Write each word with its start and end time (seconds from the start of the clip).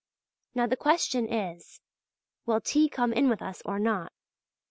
Now 0.55 0.65
the 0.65 0.75
question 0.75 1.31
is, 1.31 1.79
will 2.47 2.59
T. 2.59 2.89
come 2.89 3.13
in 3.13 3.29
with 3.29 3.39
us 3.43 3.61
or 3.65 3.77
not?... 3.77 4.11